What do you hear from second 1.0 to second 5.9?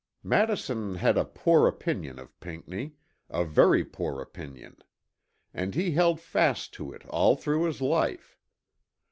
a poor opinion of Pinckney, a very poor opinion; and